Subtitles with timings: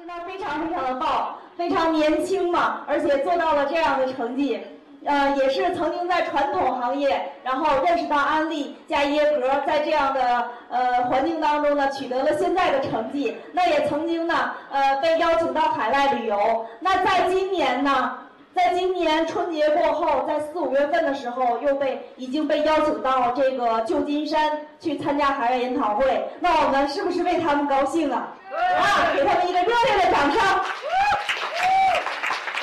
[0.00, 4.58] 师呢非常非常的棒，非常年轻嘛，而且做到了这样的成绩。
[5.04, 13.36] 呃，也是曾经在传统行业，然后认识到安利加耶格，在这样的呃环境当中呢，取得了现在的成绩。
[13.52, 16.66] 那也曾经呢，呃，被邀请到海外旅游。
[16.80, 18.12] 那在今年呢，
[18.54, 26.28] 在今年春节过后，在四五月份的时候，又被已经被邀请到这个旧金山去参加海外研讨会。
[26.40, 28.34] 那我们是不是为他们高兴啊？
[28.78, 30.40] 啊，给他们一个热烈的掌声。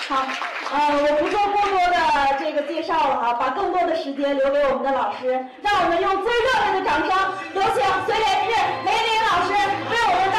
[0.07, 0.25] 好，
[0.71, 1.97] 呃，我不做过多的
[2.39, 7.09] 这个介绍了啊，把更多的时间留给我们的老师，让我们用最热烈的掌声，
[7.53, 8.53] 有请随莲志
[8.85, 9.52] 梅林老师
[9.91, 10.36] 为我们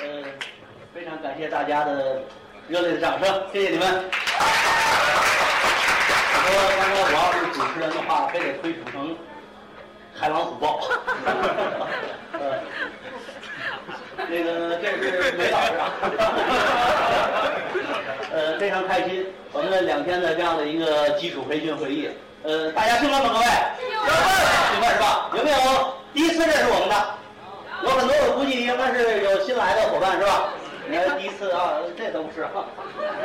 [0.00, 0.06] 呃，
[0.92, 2.22] 非常感谢大家的
[2.68, 4.04] 热烈的掌声，谢谢你们。
[6.32, 9.16] 我说刚才我要是主持人的话，非得推崇成
[10.14, 10.80] 海狼虎豹。
[12.32, 12.40] 呃，
[14.28, 15.82] 那个这是梅老师啊。
[18.32, 22.08] 呃，非常开心，我们两天的这样的一个基础培训会议，
[22.44, 23.30] 呃，大家兴奋吗？
[23.32, 23.44] 各位？
[24.72, 25.30] 兴奋是吧？
[25.36, 25.56] 有没有
[26.14, 26.94] 第一次认识我们的？
[27.82, 30.48] 有很多，我估计应该是有新来的伙伴是吧？
[30.88, 32.64] 你看第一次啊，这都不是哈，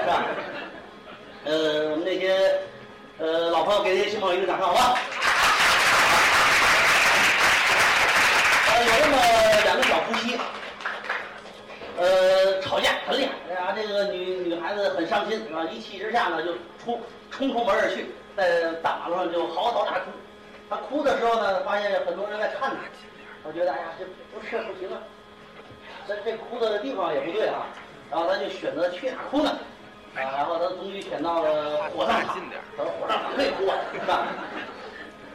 [0.02, 0.26] 是吧？
[1.46, 2.60] 呃，我们那些
[3.20, 5.00] 呃老朋友给这些新朋友一个掌声，好吧？
[8.68, 9.18] 呃，有这么
[9.64, 10.38] 两个小夫妻，
[11.98, 16.52] 呃，吵架很厉害，哎呀，这个女女孩子很伤心啊，一气之下呢就
[16.84, 17.00] 冲
[17.32, 20.12] 冲出门而去，在大马路上就嚎啕大哭。
[20.70, 22.76] 她哭的时候呢，发现很多人在看她。
[23.48, 24.98] 我觉得哎呀，这不是不行啊，
[26.08, 27.68] 这这哭的地方也不对啊，
[28.10, 29.52] 然后他就选择去哪哭呢？
[30.16, 32.38] 啊，然后他终于选到了火葬场，
[32.76, 34.28] 他说火葬场可以哭啊，是吧？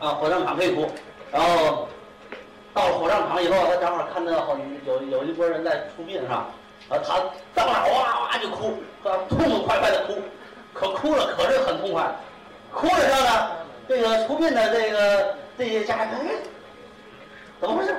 [0.01, 0.91] 啊，火葬场可以哭，
[1.31, 1.87] 然后
[2.75, 6.49] 到了火葬场以后，他正好看到好有有一波人在出殡是吧？
[6.89, 7.23] 啊，他
[7.55, 10.15] 当场哇哇就哭，啊，痛痛快快的哭，
[10.75, 12.13] 可哭了可是很痛快，
[12.73, 13.51] 哭的时候呢，
[13.89, 16.35] 这个出殡的这个这些家人，哎。
[17.61, 17.95] 怎么回事？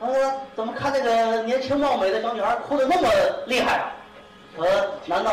[0.00, 3.08] 呃，怎么看那个年轻貌美的小女孩哭得那么
[3.46, 3.92] 厉害啊？
[4.58, 4.66] 呃，
[5.06, 5.32] 难道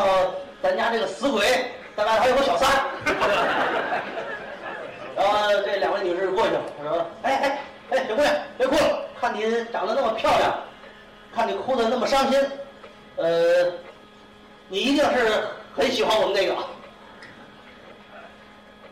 [0.62, 1.44] 咱家这个死鬼
[1.96, 2.68] 在外还有个小三？
[5.14, 7.58] 然后这两位女士过去了，她说：“哎哎
[7.90, 10.58] 哎，小姑娘，别哭了，看你长得那么漂亮，
[11.34, 12.40] 看你哭得那么伤心，
[13.16, 13.70] 呃，
[14.68, 15.44] 你一定是
[15.76, 16.56] 很喜欢我们这个。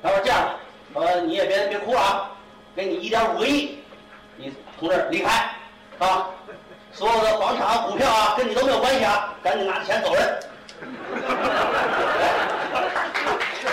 [0.02, 0.50] 然后这样，
[0.94, 2.30] 呃，你也别别哭了啊，
[2.76, 3.78] 给你一点五个亿。”
[4.40, 5.50] 你从这儿离开，
[5.98, 6.30] 啊，
[6.92, 10.40] 所有的房产、股票啊，跟你都没有关系啊，赶紧拿着钱走人。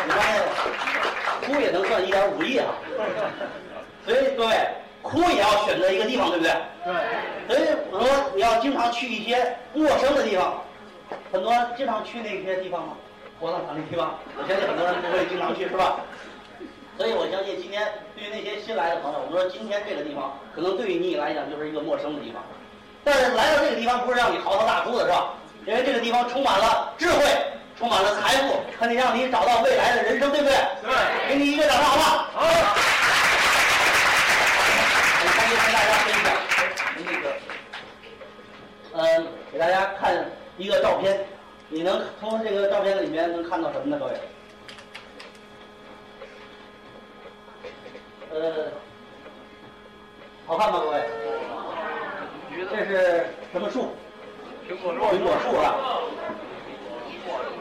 [0.06, 0.44] 你发现
[1.46, 2.68] 哭也能赚一点五亿啊！
[4.06, 4.56] 所以各位，
[5.02, 6.54] 哭也要选择一个地方，对不对？
[6.84, 6.94] 对。
[7.48, 10.62] 所以我说你要经常去一些陌生的地方，
[11.32, 12.98] 很多经常去那些地方吗？
[13.40, 16.02] 火葬场那地方，我相信很多人不会经常去，是吧？
[16.98, 22.42] 所以我相信今天对于那些新来的朋友，我们说今天这个地方可能对于你来讲就是一个陌生的地方，
[23.04, 25.36] 但是来到这个地方不是让你嚎啕大哭的是吧？
[25.68, 27.24] 因为这个地方充满了智慧，
[27.78, 30.56] 充满了财富，可以让你找到未来的人生，对不对？
[30.82, 31.30] 对。
[31.30, 32.28] 给你一个掌声，好不好？
[32.34, 32.46] 好。
[35.20, 36.34] 很开心跟大家分享
[37.06, 37.26] 那个，
[38.94, 40.26] 嗯，给大家看
[40.58, 41.20] 一个照片，
[41.70, 44.00] 你能从这个照片里面能看到什么呢？
[44.00, 44.14] 各位？
[48.40, 48.72] 呃，
[50.46, 51.02] 好看吗，各位？
[52.70, 53.96] 这是什么树？
[54.70, 55.00] 苹果树。
[55.06, 55.76] 苹果树啊。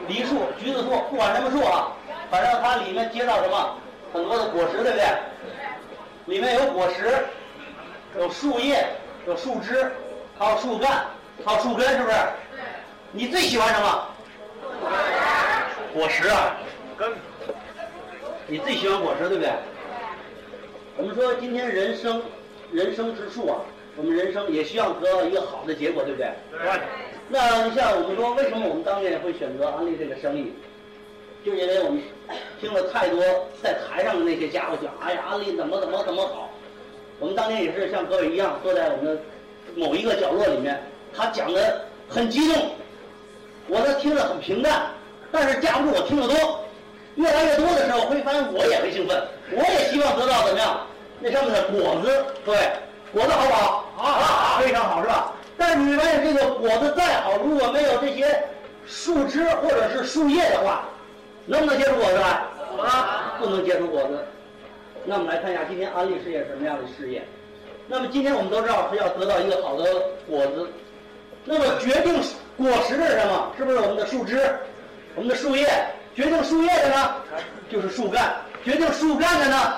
[0.07, 1.91] 梨树、橘子树，不管什么树啊，
[2.29, 3.75] 反正它里面结到什么
[4.13, 5.03] 很多的果实，对不对？
[6.27, 7.25] 里面有果实，
[8.15, 8.85] 有树叶，
[9.25, 9.91] 有树枝，
[10.37, 11.07] 还有树干，
[11.43, 12.15] 还有树根，是不是？
[13.11, 14.07] 你最喜欢什么？
[15.91, 16.55] 果实啊，
[16.95, 17.11] 根。
[18.45, 19.51] 你最喜欢果实，对不对？
[20.97, 22.19] 我们说今天人生，
[22.71, 23.61] 人生之树啊，
[23.95, 26.27] 我们人生也希望得到一个好的结果，对不对？
[26.51, 26.81] 对。
[27.29, 30.51] 那你像我们说，为什么我们当年会选择安利这个生意？
[31.45, 32.01] 就因为我们
[32.59, 33.21] 听了太多
[33.61, 36.49] 在台上的那些家伙讲，哎呀，安利怎么怎么怎么好。
[37.19, 39.21] 我们当年也是像各位一样，坐在我们的
[39.75, 40.81] 某一个角落里面，
[41.15, 42.71] 他讲的很激动，
[43.67, 44.87] 我呢听着很平淡，
[45.31, 46.65] 但是架不住我听得多，
[47.15, 50.86] 越来越多的时候，会发现我也会兴奋，我也希望得到怎么样？
[51.19, 52.59] 那上面的果子，各位，
[53.11, 53.85] 果子好不好？
[53.95, 55.33] 好，非常好，是吧？
[55.57, 58.43] 但是你发现这个果子再好，如果没有这些
[58.85, 60.83] 树枝或者是树叶的话，
[61.45, 62.27] 能不能结出果子来？
[62.85, 64.23] 啊，不能结出果子。
[65.05, 67.23] 那我们来看一下今天安利事业是什么样的事业。
[67.87, 69.85] 那么今天我们都知道是要得到一个好的
[70.27, 70.69] 果子，
[71.45, 72.13] 那么决定
[72.57, 73.51] 果实的是什么？
[73.57, 74.39] 是不是我们的树枝、
[75.15, 75.67] 我们的树叶？
[76.13, 77.15] 决定树叶的呢，
[77.71, 78.23] 就是树干；
[78.63, 79.75] 决定树干的呢，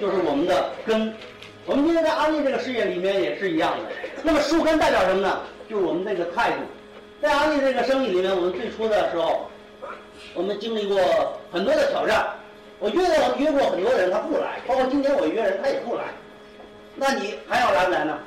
[0.00, 1.12] 就是我们的根。
[1.66, 3.84] 我们今天在安利这个事业里面也是一样的。
[4.22, 5.40] 那么树根代表什么呢？
[5.68, 6.56] 就是我们这个态度。
[7.22, 9.48] 在安利这个生意里面，我们最初的时候，
[10.34, 10.98] 我们经历过
[11.50, 12.26] 很多的挑战。
[12.78, 16.02] 我约了约过很多人，他不来，包括今天我约人，他也不来。
[16.96, 18.18] 那你还要来不来呢？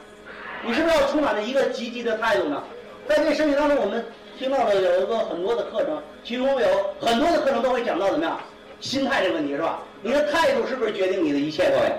[0.66, 2.64] 你是不是要充满着一个积极的态度呢？
[3.08, 4.04] 在这生意当中，我们
[4.40, 6.68] 听到的有一个很多的课程，其中有
[7.00, 8.40] 很多的课程都会讲到怎么样
[8.80, 9.80] 心态这个问题，是吧？
[10.02, 11.70] 你的态度是不是决定你的一切？
[11.72, 11.92] 各位，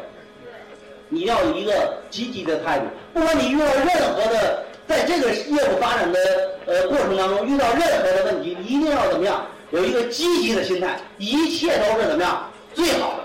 [1.09, 2.85] 你要有一个积极的态度。
[3.13, 6.19] 不管你遇到任何的，在这个业务发展的
[6.67, 9.47] 呃过程当中遇到任何的问题，你一定要怎么样？
[9.71, 13.25] 有一个积极的心态，一切都是怎么样最好的。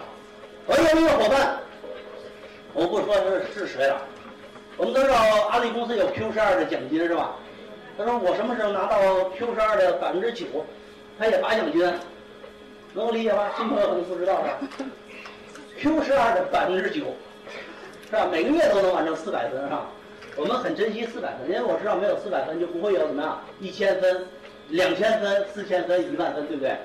[0.66, 1.58] 我有一个伙伴，
[2.74, 4.02] 我不说是是谁了。
[4.76, 5.16] 我们都知道
[5.52, 7.36] 安利公司有 Q 十二的奖金是吧？
[7.98, 8.98] 他说我什么时候拿到
[9.38, 10.46] Q 十二的百分之九，
[11.20, 11.86] 他也发奖金，
[12.94, 13.52] 能够理解吧？
[13.58, 14.90] 新朋友可能不知道是吧
[15.80, 17.06] ？Q 十二的百分之九，
[18.10, 18.28] 是吧？
[18.32, 19.88] 每个月都能完成四百分是吧？
[20.36, 24.26] 我们很珍惜四百分，因为我知道没有四百分就不会有怎么样一千分。
[24.70, 26.76] 两千分、四千分、一万分，对不对？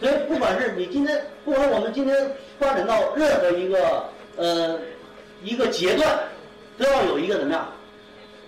[0.00, 4.04] 所以不管是你今天，不管我们今天发展到任何一个
[4.36, 4.80] 呃
[5.42, 6.18] 一个阶段，
[6.78, 7.68] 都要有一个怎么样？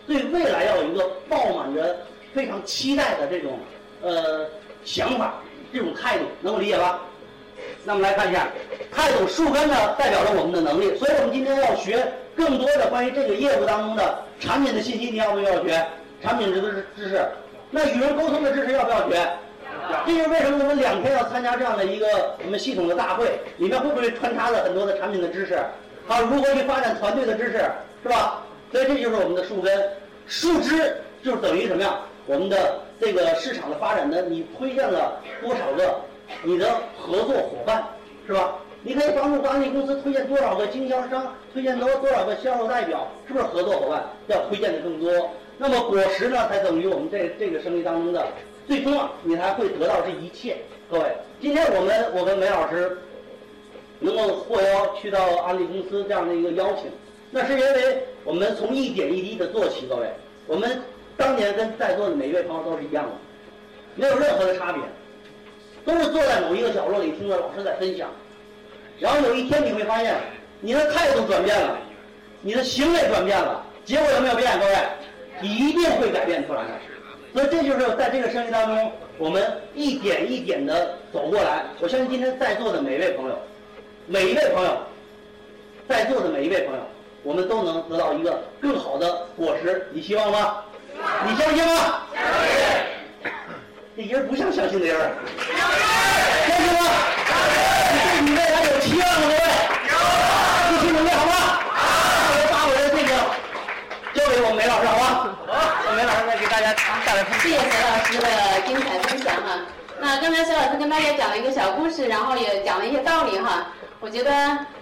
[0.06, 1.99] 对未来要有一个抱满着
[2.32, 3.59] 非常期待的这种
[4.03, 4.47] 呃
[4.85, 5.35] 想法、
[5.70, 7.03] 这种态度，能够理解吧？
[7.84, 8.48] 那么来看一下，
[8.94, 15.86] 态度树根呢，代表着我们的能力，所以我们今天要学更多的关于这个业务当中的产品的信息，你要不要学？
[16.22, 17.25] 产品知识知识。
[17.70, 19.28] 那与人沟通的知识要不要学？
[20.06, 22.06] 这就是为什么我们两天要参加这样的一个
[22.44, 25.58] 我们系统的大会，里面会不会穿插了很多的产品的知识？
[26.06, 27.64] 还有如何去发展团队的知识，
[28.02, 28.42] 是吧？
[28.72, 29.90] 所以这就是我们的树根，
[30.26, 32.00] 树枝就等于什么呀？
[32.26, 36.00] 我们的这个市场的发展的，你推荐了多少个
[36.42, 36.66] 你的
[36.96, 37.84] 合作伙伴，
[38.26, 38.54] 是吧？
[38.82, 45.30] 你可以帮助安利公司推荐多少个经销商，推荐多多少个销售代表，是不是合作伙伴要推荐的更多？
[45.58, 48.25] 那么果实呢，才等于我们这这个生意当中的
[48.69, 50.56] 最终啊，你才会得到这一切。
[50.88, 51.06] 各位，
[51.40, 52.96] 今天我们我跟梅老师
[53.98, 56.84] 能够获邀去到安利公司这样的一个邀请，
[57.32, 59.86] 那是因为我们从一点一滴的做起。
[59.88, 60.06] 各位，
[60.46, 60.81] 我们
[61.17, 63.10] 当年跟在座的每一位朋友都是一样的，
[63.96, 64.81] 没有任何的差别，
[65.88, 68.10] 都是坐在某一个角落里听着老师在分享，
[68.98, 70.14] 然后有一天你会发现，
[70.60, 71.78] 你的态度转变了，
[72.42, 74.52] 你的行为转变了，结果有没有变？
[74.60, 74.74] 各位？
[75.40, 76.68] 你一定会改变出来的，
[77.32, 79.42] 所以这就是在这个生意当中，我们
[79.74, 81.64] 一点一点的走过来。
[81.80, 83.38] 我相信今天在座的每一位朋友，
[84.06, 84.76] 每一位朋友，
[85.88, 86.82] 在座的每一位朋友，
[87.22, 89.86] 我们都能得到一个更好的果实。
[89.90, 90.56] 你希望吗？
[91.26, 92.02] 你相信吗？
[92.14, 92.58] 相信。
[93.96, 94.96] 这人不像相信的人。
[96.46, 96.81] 相信吗？
[97.27, 99.27] 对你未来有期望吗？
[99.29, 99.41] 各位，
[100.72, 101.32] 一起努力好吗？
[102.31, 103.10] 我把我的这个
[104.15, 105.37] 交给我们梅老师，好吗？
[105.96, 107.25] 梅老师再给大家带来。
[107.41, 108.27] 谢谢何老师的
[108.67, 109.60] 精彩分享哈。
[110.01, 113.67] 那刚才肖老师跟大家讲了一个小故事，然后也讲了一些道理哈，
[114.01, 114.31] 我觉得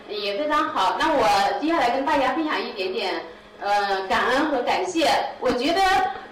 [0.09, 0.97] 也非常好。
[0.99, 1.26] 那我
[1.61, 3.14] 接下来跟大家分享一点点
[3.62, 5.09] 呃感恩和感谢。
[5.40, 5.81] 我觉得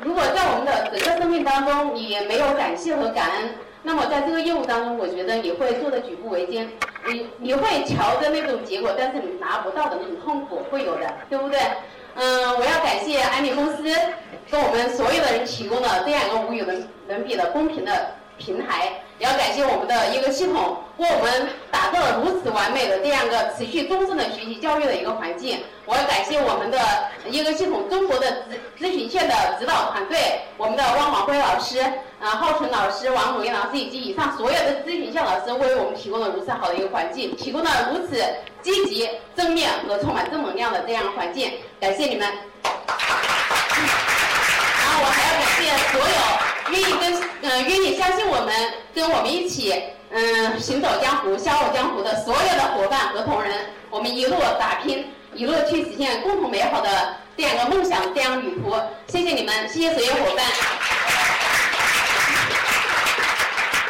[0.03, 3.55] 如果在我们的整个生命当中你没有感谢和感恩，
[3.87, 6.69] 那么在这个业务当中，我觉得你会做的举步维艰，
[7.07, 11.61] 你你会瞧着那种结果，但是你拿不到的那种痛苦会有的，对不对？
[12.15, 13.83] 嗯，我要感谢安利公司，
[14.51, 17.93] 跟我们所有的人提供了这样一个无与伦伦比的公平的
[18.39, 25.63] 平台，也要感谢我们的一个系统，为我们打造了如此完美的这样一个持续终身的学习教育的一个环境。
[25.87, 26.79] 我要感谢我们的
[27.27, 28.45] 一个系统中国的
[28.79, 31.81] 咨咨询线的指导团队，我们的汪华辉老师、
[32.21, 38.25] 啊浩纯老师、王猛烈老师以及以上所有的咨询线老师，为我们提供了如此好的一个环境，提供了如此
[38.63, 42.27] 积极、正面和充满正能量的这样环境，感谢你们。
[42.65, 42.73] 然
[44.93, 45.63] 后我还要感谢
[45.93, 46.07] 所有
[46.73, 47.13] 愿意跟
[47.43, 48.55] 呃愿意相信我们，
[48.95, 49.73] 跟我们一起
[50.11, 53.55] 嗯行走江湖、笑傲江湖的所有的伙伴和同仁，
[53.89, 58.75] 我们一路打拼，一路去实现共同美好的这样一个梦想、这样旅途。
[59.07, 60.45] 谢谢你们，谢谢所有伙伴。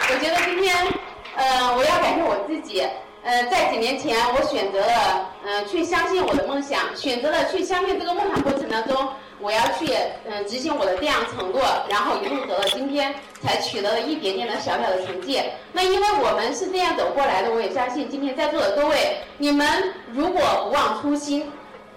[0.09, 0.87] 我觉得今天，
[1.35, 2.87] 呃，我要感谢我自己。
[3.25, 9.09] 呃，在几年前，我选择了，呃，去相信我的梦想，选择了去相信这个梦想过程当中，
[9.45, 9.93] 我要去，
[10.27, 15.39] 嗯、执行我的这样承诺，然后一路走到今天，才取得了一点点的小小的成绩。
[15.71, 21.53] 那因为我们是这样走过来的，我也相信今天在座的各位，你们如果不忘初心，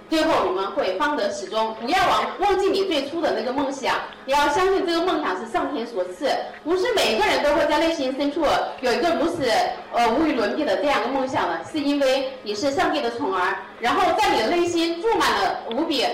[0.10, 1.74] 最后你们会方得始终。
[1.80, 6.30] 不要忘忘记你最初的那个梦想，你要相信这个梦想是上天所赐，
[6.66, 8.46] 不是每个人都会在内心深处
[8.82, 9.50] 有一个如此
[9.94, 16.06] 呃无与伦比的这样一个梦想的，是因为你是上帝的宠儿，然后在你的内心注满了无比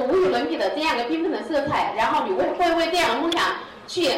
[0.00, 3.42] 无与伦比的这样一个缤纷的色彩，然后你会会为这样的梦想
[3.86, 4.10] 去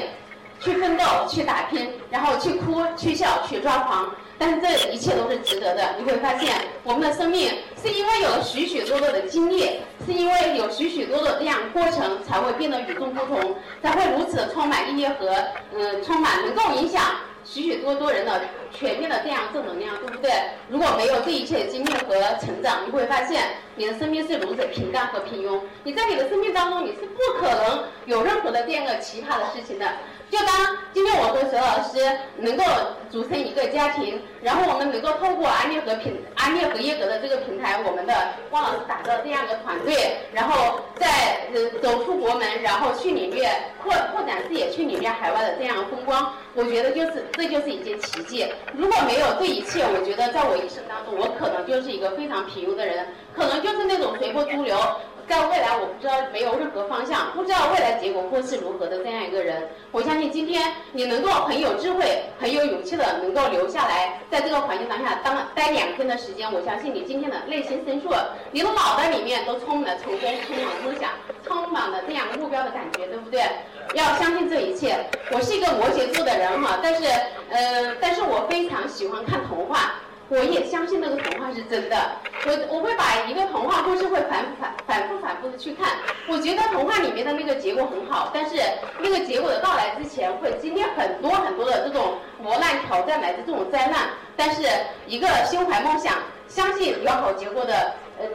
[0.61, 4.11] 去奋斗、去打拼，然后去哭、去笑、去抓狂。
[4.39, 5.95] 但是这一切都是值得的。
[5.99, 7.51] 你会发现，我们的生命
[7.83, 15.35] 是因为有了许许多多的经历，是因为有许许多多这样过程，才会变得与众不同，才会如此的充满意义和
[15.75, 17.03] 嗯，充满能够影响
[17.45, 18.43] 许许多多人的
[18.73, 20.31] 全面的这样正能量，对不对？
[20.69, 23.43] 如果没有这一切经历和成长，你会发现
[23.75, 25.61] 你的生命是如此平淡和平庸。
[25.85, 29.87] 你在你的生命当中，你是不可能有任何的这样一个奇葩的事情的。
[30.29, 30.49] 就当
[30.93, 32.65] 今天我和佘老师能够
[33.09, 38.13] 组成一个家庭，然后我们能够透过安利和平安利和耶格的这个平台，我们的
[38.51, 43.49] 汪老师打造这样一个团队，然后在呃走出国门，然后去领略
[43.81, 48.53] 扩扩展视野，去领略海外的这样的风光，我觉得就是这就是一件奇迹。
[48.75, 54.77] 如果没有这一切，我觉得在我一生当中，我可能就是一个非常平庸的人，可能就是那种随波逐流。
[55.29, 59.69] 在未来，我不知道没有任何方向，不知道未来结果会是如何的这样一个人。
[59.91, 68.15] 我相信今天你能够很有智慧、很有勇气的能够留下来，在这个环境当下当待两天的时间，我相信你今天的内心深处，
[68.53, 71.11] 你的脑袋里面都充满了成功、充满了梦想、
[71.45, 73.43] 充满了这样目标的感觉，对不对？
[73.95, 74.97] 要相信这一切。
[75.31, 77.05] 我是一个摩羯座的人哈，但是
[77.51, 79.95] 呃，但是我非常喜欢看童话。
[80.29, 81.97] 我也相信那个童话是真的，
[82.47, 85.99] 我我会把一个童话故事会反反反复反复的去看。
[86.27, 88.57] 我觉得童话里面的那个结果很好，但是
[88.99, 94.09] 那个结果的到来之前会经历很多很多的这种磨难、挑战乃至这种灾难。
[94.37, 94.63] 但是
[95.07, 96.15] 一个心怀梦想、
[96.49, 98.27] 相信有好结果的呃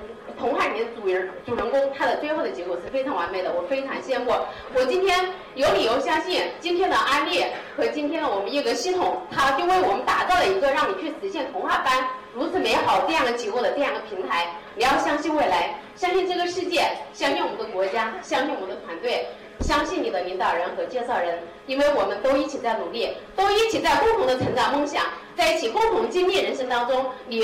[0.42, 4.32] 童话里面的主人主人公，他的最后的结果是非常完美的，我非常羡慕。
[4.74, 7.46] 我今天有理由相信，今天的安利
[7.78, 14.48] 和今天的我们一格系统，它就为我们打造了一个让你去实现童话般如此美好这样的结果的这样一个平台。
[14.74, 19.28] 你要相信未来，相信这个世界，相信我们的国家，相信我们的团队。
[19.62, 25.04] 相信你的领导人和介绍人，因为我们都一起在努力，都一起在共同的成长梦想，
[25.36, 27.40] 在一起共同经历人生当中你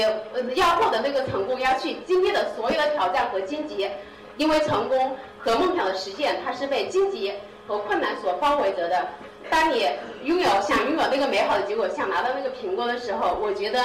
[0.55, 3.89] 要获得那个成功，要去经历的所有的挑战和荆棘，
[4.37, 7.33] 因为成功和梦想的实现，它是被荆棘
[7.67, 9.07] 和困难所包围着的。
[9.49, 9.87] 当你
[10.23, 13.81] 拥有想拥有那个美好的结果，想拿到那个苹果的时候，我觉得，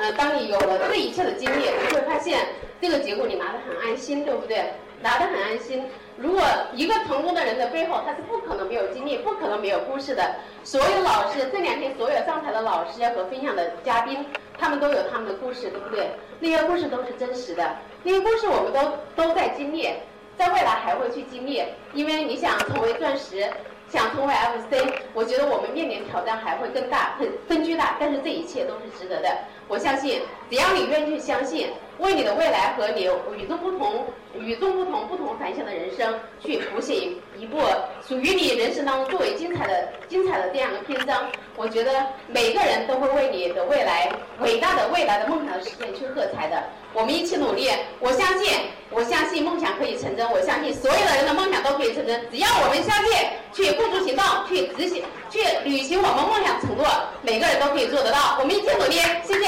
[0.00, 2.46] 呃，当你有了这一切的经历，你会发现
[2.80, 4.72] 这个结果你拿得很安心，对不对？
[5.02, 5.84] 拿得很安心。
[6.16, 6.42] 如果
[6.74, 10.34] 一个成功的人的背后，他是不可能没有经历，不可能没有故事的。
[10.62, 14.24] 所有老师，这两天所有上台的老师和分享的嘉宾，
[14.58, 16.10] 他们都有他们的故事，对不对？
[16.38, 19.88] 那些故事都是真实的，那些故事我们都都在经历，
[20.36, 21.62] 在未来还会去经历。
[21.94, 23.50] 因为你想成为钻石，
[23.92, 29.28] 想成为 FC，我觉得我们面临挑战还会更大、更更巨大，但是这一切都是值得的。
[29.68, 31.68] 我相信，只要你愿意去相信，
[31.98, 33.02] 为你的未来和你
[33.36, 37.58] 与众不同、与众不同、不同凡响的人生去谱写一一部
[38.06, 41.92] 属于你人生当中最为精彩的、精彩的这样一个篇章，我觉得
[42.28, 46.62] 每个人都会为你的未来、伟大的未来的梦想的实现去喝彩的。
[46.94, 47.70] 我们一起努力，
[48.00, 48.58] 我相信，
[48.90, 56.86] 我相信梦想可以成真，我相信所有的人的梦想都可以成真，只要我们相信，去付诸行动，去执行，去履行我们梦想承诺，
[57.22, 58.38] 每个人都可以做得到。
[58.40, 59.46] 我们一起努力，谢谢。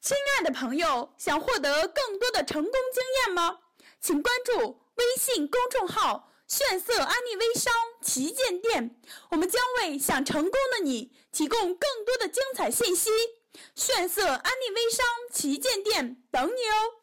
[0.00, 3.58] 亲爱的朋友，想获得更多的成功经验吗？
[4.00, 7.72] 请关注微信公众号“炫色安利微商
[8.02, 8.96] 旗舰店，
[9.30, 13.10] 我们将为想成功的你提供更多的精彩信息。
[13.76, 17.01] 炫色安利微商旗舰店等你哦！